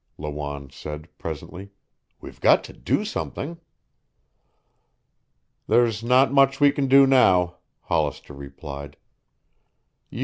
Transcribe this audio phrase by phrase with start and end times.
[0.17, 1.69] Lawanne said presently.
[2.19, 3.59] "We've got to do something."
[5.67, 8.97] "There's not much we can do, now," Hollister replied.